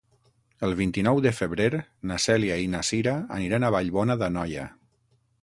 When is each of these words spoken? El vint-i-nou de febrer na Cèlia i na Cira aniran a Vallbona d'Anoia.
El 0.67 0.71
vint-i-nou 0.77 1.21
de 1.25 1.31
febrer 1.39 1.67
na 2.13 2.17
Cèlia 2.25 2.57
i 2.65 2.73
na 2.77 2.81
Cira 2.91 3.15
aniran 3.37 3.69
a 3.69 3.73
Vallbona 3.77 4.19
d'Anoia. 4.25 4.67